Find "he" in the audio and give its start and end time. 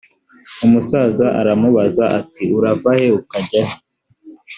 2.99-3.07, 3.69-3.75